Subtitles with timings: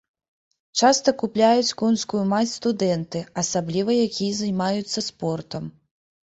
[0.79, 5.73] Часта купляюць конскую мазь студэнты, асабліва якія займаюцца спортам.